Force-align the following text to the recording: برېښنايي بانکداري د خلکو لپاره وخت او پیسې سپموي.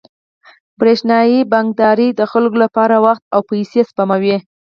برېښنايي 0.79 1.39
بانکداري 1.51 2.09
د 2.19 2.21
خلکو 2.31 2.57
لپاره 2.63 2.95
وخت 3.05 3.23
او 3.33 3.39
پیسې 3.49 3.81
سپموي. 3.89 4.37